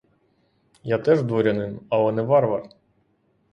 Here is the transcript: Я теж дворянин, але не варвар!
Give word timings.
Я 0.83 0.97
теж 0.97 1.23
дворянин, 1.23 1.79
але 1.89 2.11
не 2.11 2.21
варвар! 2.31 2.69